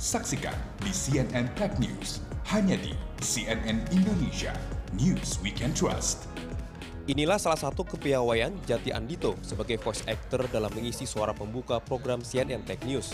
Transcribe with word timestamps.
Saksikan 0.00 0.54
di 0.80 0.94
CNN 0.94 1.50
Tech 1.58 1.76
News, 1.76 2.24
hanya 2.54 2.78
di 2.78 2.94
CNN 3.18 3.84
Indonesia, 3.92 4.54
News 4.96 5.42
We 5.44 5.50
Can 5.52 5.74
Trust. 5.74 6.30
Inilah 7.10 7.42
salah 7.42 7.58
satu 7.58 7.82
kepiawaian 7.82 8.54
Jati 8.64 8.94
Andito 8.94 9.34
sebagai 9.42 9.82
voice 9.82 10.06
actor 10.06 10.46
dalam 10.48 10.70
mengisi 10.72 11.10
suara 11.10 11.34
pembuka 11.34 11.82
program 11.82 12.22
CNN 12.22 12.62
Tech 12.62 12.80
News. 12.86 13.12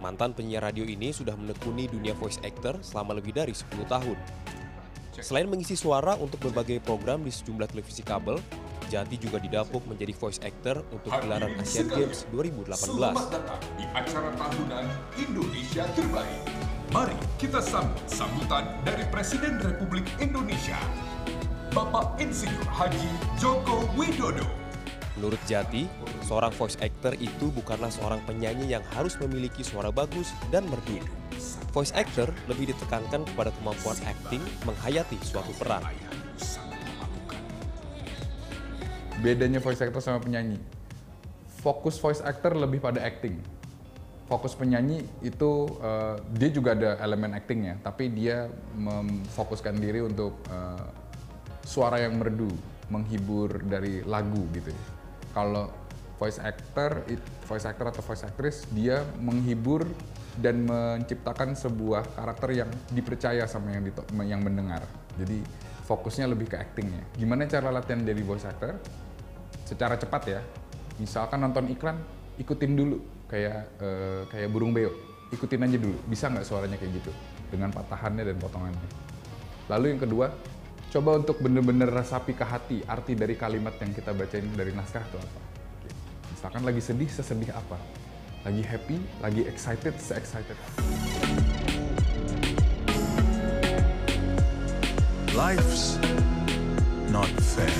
Mantan 0.00 0.32
penyiar 0.32 0.64
radio 0.64 0.88
ini 0.88 1.12
sudah 1.12 1.36
menekuni 1.36 1.86
dunia 1.86 2.16
voice 2.16 2.40
actor 2.40 2.80
selama 2.80 3.20
lebih 3.20 3.36
dari 3.36 3.52
10 3.52 3.70
tahun. 3.86 4.16
Selain 5.18 5.50
mengisi 5.50 5.74
suara 5.74 6.14
untuk 6.14 6.38
berbagai 6.38 6.78
program 6.86 7.26
di 7.26 7.34
sejumlah 7.34 7.66
televisi 7.66 8.06
kabel, 8.06 8.38
Jati 8.86 9.18
juga 9.18 9.42
didapuk 9.42 9.82
menjadi 9.90 10.14
voice 10.14 10.38
actor 10.42 10.86
untuk 10.94 11.10
gelaran 11.10 11.54
Asian 11.58 11.90
Games 11.90 12.26
2018. 12.30 12.74
Selamat 12.74 13.26
datang 13.30 13.62
di 13.74 13.86
acara 13.90 14.30
tahunan 14.38 14.84
Indonesia 15.18 15.84
Terbaik. 15.94 16.42
Mari 16.90 17.18
kita 17.38 17.62
sambut 17.62 18.02
sambutan 18.10 18.66
dari 18.82 19.06
Presiden 19.14 19.62
Republik 19.62 20.06
Indonesia, 20.18 20.78
Bapak 21.70 22.18
Insinyur 22.18 22.66
Haji 22.66 23.10
Joko 23.38 23.86
Widodo. 23.94 24.46
Menurut 25.18 25.38
Jati, 25.46 25.86
seorang 26.26 26.50
voice 26.54 26.78
actor 26.82 27.14
itu 27.18 27.50
bukanlah 27.54 27.94
seorang 27.94 28.18
penyanyi 28.26 28.74
yang 28.74 28.82
harus 28.94 29.14
memiliki 29.22 29.62
suara 29.62 29.94
bagus 29.94 30.34
dan 30.50 30.66
merdu. 30.66 30.98
Voice 31.70 31.94
actor 31.94 32.34
lebih 32.50 32.74
ditekankan 32.74 33.22
kepada 33.30 33.54
kemampuan 33.54 33.98
acting 34.02 34.42
menghayati 34.66 35.18
suatu 35.22 35.54
peran. 35.54 35.86
bedanya 39.20 39.60
voice 39.60 39.84
actor 39.84 40.00
sama 40.00 40.18
penyanyi. 40.18 40.56
Fokus 41.60 42.00
voice 42.00 42.24
actor 42.24 42.56
lebih 42.56 42.80
pada 42.80 43.04
acting. 43.04 43.36
Fokus 44.24 44.56
penyanyi 44.56 45.04
itu 45.20 45.68
uh, 45.84 46.16
dia 46.32 46.48
juga 46.48 46.72
ada 46.72 46.96
elemen 47.04 47.36
actingnya, 47.36 47.76
tapi 47.84 48.08
dia 48.08 48.48
memfokuskan 48.78 49.76
diri 49.76 50.00
untuk 50.00 50.40
uh, 50.48 50.88
suara 51.66 52.00
yang 52.00 52.16
merdu, 52.16 52.48
menghibur 52.88 53.60
dari 53.66 54.00
lagu 54.06 54.46
gitu. 54.56 54.72
Kalau 55.36 55.68
voice 56.20 56.36
actor, 56.36 57.00
voice 57.48 57.64
actor 57.64 57.88
atau 57.88 58.04
voice 58.04 58.28
actress 58.28 58.68
dia 58.76 59.00
menghibur 59.16 59.88
dan 60.36 60.68
menciptakan 60.68 61.56
sebuah 61.56 62.12
karakter 62.12 62.52
yang 62.52 62.70
dipercaya 62.92 63.48
sama 63.48 63.72
yang 63.72 63.88
yang 64.28 64.44
mendengar. 64.44 64.84
Jadi 65.16 65.40
fokusnya 65.88 66.28
lebih 66.28 66.52
ke 66.52 66.60
actingnya. 66.60 67.02
Gimana 67.16 67.48
cara 67.48 67.72
latihan 67.72 68.04
dari 68.04 68.20
voice 68.20 68.44
actor? 68.44 68.76
secara 69.70 69.94
cepat 69.94 70.22
ya. 70.26 70.40
Misalkan 70.98 71.38
nonton 71.38 71.70
iklan, 71.70 72.02
ikutin 72.42 72.74
dulu 72.74 72.98
kayak 73.30 73.70
uh, 73.78 74.26
kayak 74.26 74.50
burung 74.50 74.74
beo. 74.74 74.90
Ikutin 75.30 75.62
aja 75.62 75.78
dulu, 75.78 75.94
bisa 76.10 76.26
nggak 76.26 76.42
suaranya 76.42 76.74
kayak 76.74 76.98
gitu 76.98 77.14
dengan 77.54 77.70
patahannya 77.70 78.26
dan 78.26 78.36
potongannya. 78.42 78.88
Lalu 79.70 79.94
yang 79.94 80.00
kedua, 80.02 80.26
coba 80.90 81.22
untuk 81.22 81.38
bener-bener 81.38 81.86
rasapi 81.86 82.34
ke 82.34 82.42
hati 82.42 82.82
arti 82.82 83.14
dari 83.14 83.38
kalimat 83.38 83.78
yang 83.78 83.94
kita 83.94 84.10
bacain 84.10 84.50
dari 84.58 84.74
naskah 84.74 85.06
itu 85.06 85.18
apa. 85.22 85.40
Misalkan 86.40 86.64
lagi 86.64 86.80
sedih, 86.80 87.04
sesedih 87.04 87.52
apa? 87.52 87.76
Lagi 88.48 88.64
happy, 88.64 88.96
lagi 89.20 89.44
excited, 89.44 89.92
se-excited 90.00 90.56
apa? 90.56 90.80
Life's 95.36 96.00
not 97.12 97.28
fair. 97.44 97.76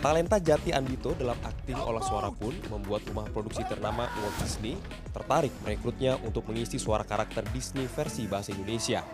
Talenta 0.00 0.40
Jati 0.40 0.72
Andito 0.72 1.12
dalam 1.12 1.36
akting 1.44 1.76
olah 1.76 2.00
suara 2.00 2.32
pun 2.32 2.56
membuat 2.72 3.04
rumah 3.04 3.28
produksi 3.28 3.68
ternama 3.68 4.08
Walt 4.08 4.32
Disney 4.40 4.80
tertarik 5.12 5.52
merekrutnya 5.60 6.16
untuk 6.24 6.48
mengisi 6.48 6.80
suara 6.80 7.04
karakter 7.04 7.44
Disney 7.52 7.84
versi 7.84 8.24
bahasa 8.24 8.56
Indonesia. 8.56 9.04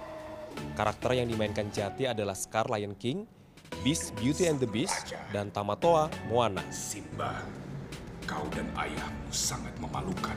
Karakter 0.79 1.19
yang 1.19 1.27
dimainkan 1.27 1.75
Jati 1.75 2.07
adalah 2.07 2.39
Scar 2.39 2.71
Lion 2.71 2.95
King, 2.95 3.27
Beast 3.85 4.17
Beauty 4.17 4.49
and 4.49 4.57
the 4.61 4.69
Beast, 4.69 5.13
dan 5.33 5.53
Tamatoa 5.53 6.09
Moana. 6.29 6.65
Simba, 6.73 7.45
kau 8.25 8.49
dan 8.53 8.69
ayahmu 8.77 9.29
sangat 9.29 9.77
memalukan. 9.81 10.37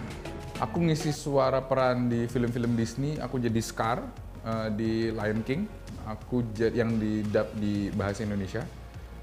Aku 0.59 0.83
ngisi 0.83 1.15
suara 1.15 1.63
peran 1.63 2.11
di 2.11 2.27
film-film 2.27 2.75
Disney, 2.75 3.15
aku 3.21 3.39
jadi 3.39 3.61
Scar 3.63 4.03
uh, 4.43 4.67
di 4.73 5.13
Lion 5.13 5.45
King, 5.45 5.69
aku 6.07 6.43
yang 6.59 6.99
di 6.99 7.23
dub 7.27 7.51
di 7.55 7.93
bahasa 7.93 8.23
Indonesia 8.23 8.65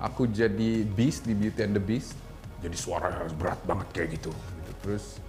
aku 0.05 0.29
jadi 0.29 0.85
Beast 0.85 1.25
di 1.25 1.33
Beauty 1.33 1.61
and 1.65 1.75
the 1.77 1.83
Beast. 1.83 2.13
Jadi 2.61 2.77
suara 2.81 3.13
harus 3.13 3.33
berat 3.37 3.61
banget 3.69 3.89
kayak 3.93 4.09
gitu. 4.21 4.33
Terus 4.81 5.21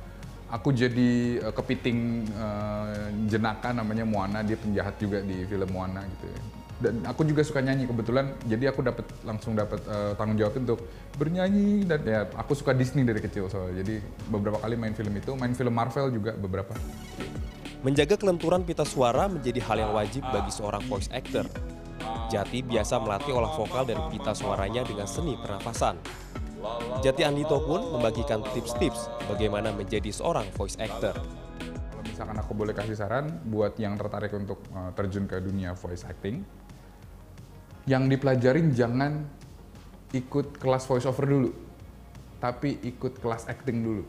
aku 0.52 0.72
jadi 0.72 1.44
uh, 1.44 1.54
kepiting 1.56 2.28
uh, 2.36 3.12
jenaka 3.28 3.76
namanya 3.76 4.08
Moana, 4.08 4.40
dia 4.44 4.56
penjahat 4.56 4.96
juga 5.00 5.20
di 5.24 5.44
film 5.48 5.68
Moana 5.72 6.04
gitu 6.04 6.28
ya. 6.32 6.42
Dan 6.76 7.08
aku 7.08 7.24
juga 7.24 7.40
suka 7.40 7.64
nyanyi 7.64 7.88
kebetulan, 7.88 8.36
jadi 8.52 8.76
aku 8.76 8.84
dapat 8.84 9.08
langsung 9.24 9.56
dapat 9.56 9.80
uh, 9.88 10.12
tanggung 10.20 10.36
jawab 10.36 10.60
untuk 10.60 10.84
bernyanyi 11.16 11.88
dan 11.88 12.04
ya 12.04 12.28
aku 12.36 12.52
suka 12.52 12.76
Disney 12.76 13.08
dari 13.08 13.24
kecil 13.24 13.48
soalnya. 13.48 13.80
Jadi 13.80 14.04
beberapa 14.28 14.60
kali 14.60 14.76
main 14.76 14.92
film 14.92 15.16
itu, 15.16 15.32
main 15.40 15.56
film 15.56 15.72
Marvel 15.72 16.12
juga 16.12 16.36
beberapa. 16.36 16.76
Menjaga 17.80 18.20
kelenturan 18.20 18.68
pita 18.68 18.84
suara 18.84 19.32
menjadi 19.32 19.64
hal 19.64 19.78
yang 19.88 19.94
wajib 19.96 20.28
bagi 20.36 20.52
seorang 20.52 20.84
voice 20.92 21.08
actor. 21.16 21.48
Jati 22.28 22.60
biasa 22.66 23.00
melatih 23.00 23.32
olah 23.32 23.56
vokal 23.56 23.88
dan 23.88 24.12
pita 24.12 24.36
suaranya 24.36 24.84
dengan 24.84 25.08
seni 25.08 25.40
pernafasan. 25.40 25.96
Jati 27.06 27.22
Andito 27.22 27.62
pun 27.62 27.94
membagikan 27.94 28.42
tips-tips 28.52 29.08
bagaimana 29.30 29.70
menjadi 29.70 30.10
seorang 30.10 30.50
voice 30.58 30.76
actor. 30.82 31.14
Kalau 31.62 32.04
misalkan 32.04 32.38
aku 32.42 32.52
boleh 32.58 32.74
kasih 32.74 32.98
saran 32.98 33.30
buat 33.48 33.78
yang 33.78 33.94
tertarik 33.96 34.34
untuk 34.34 34.66
uh, 34.74 34.90
terjun 34.98 35.30
ke 35.30 35.38
dunia 35.38 35.78
voice 35.78 36.02
acting, 36.10 36.42
yang 37.86 38.10
dipelajarin 38.10 38.74
jangan 38.74 39.26
ikut 40.14 40.58
kelas 40.58 40.90
voice 40.90 41.06
over 41.06 41.26
dulu, 41.26 41.50
tapi 42.42 42.82
ikut 42.82 43.22
kelas 43.22 43.46
acting 43.46 43.82
dulu. 43.86 44.04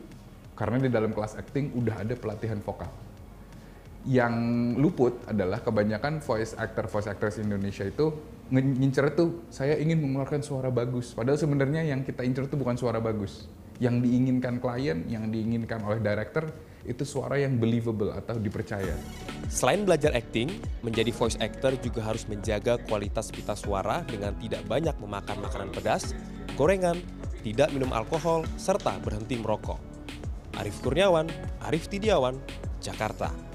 Karena 0.57 0.81
di 0.81 0.89
dalam 0.89 1.13
kelas 1.13 1.37
acting 1.37 1.77
udah 1.77 2.01
ada 2.01 2.17
pelatihan 2.17 2.57
vokal. 2.57 2.89
Yang 4.07 4.35
luput 4.81 5.13
adalah 5.29 5.61
kebanyakan 5.61 6.23
voice 6.23 6.57
actor 6.57 6.89
voice 6.89 7.11
actress 7.11 7.37
Indonesia 7.37 7.85
itu 7.85 8.15
ngincer 8.49 9.11
tuh 9.11 9.43
saya 9.51 9.75
ingin 9.77 10.01
mengeluarkan 10.01 10.41
suara 10.41 10.71
bagus. 10.73 11.13
Padahal 11.13 11.37
sebenarnya 11.37 11.85
yang 11.85 12.01
kita 12.01 12.23
incer 12.23 12.49
tuh 12.49 12.57
bukan 12.57 12.79
suara 12.79 12.97
bagus. 12.97 13.45
Yang 13.77 14.09
diinginkan 14.09 14.57
klien 14.57 15.05
yang 15.05 15.29
diinginkan 15.29 15.85
oleh 15.85 16.01
director 16.01 16.49
itu 16.87 17.03
suara 17.03 17.35
yang 17.35 17.59
believable 17.59 18.15
atau 18.15 18.39
dipercaya. 18.39 18.95
Selain 19.51 19.83
belajar 19.83 20.15
acting 20.15 20.47
menjadi 20.81 21.11
voice 21.11 21.35
actor 21.43 21.75
juga 21.83 22.01
harus 22.07 22.23
menjaga 22.25 22.79
kualitas 22.87 23.29
pita 23.29 23.53
suara 23.53 24.01
dengan 24.07 24.33
tidak 24.39 24.63
banyak 24.65 24.95
memakan 25.03 25.37
makanan 25.43 25.69
pedas 25.75 26.15
gorengan 26.55 26.97
tidak 27.43 27.69
minum 27.75 27.91
alkohol 27.93 28.47
serta 28.57 28.97
berhenti 29.03 29.37
merokok. 29.37 29.79
Arif 30.57 30.81
Kurniawan 30.81 31.29
Arif 31.69 31.85
Tidiawan 31.85 32.39
Jakarta 32.81 33.46